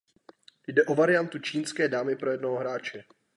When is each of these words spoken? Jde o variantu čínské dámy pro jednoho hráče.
Jde 0.67 0.83
o 0.83 0.95
variantu 0.95 1.39
čínské 1.39 1.87
dámy 1.87 2.15
pro 2.15 2.31
jednoho 2.31 2.55
hráče. 2.55 3.03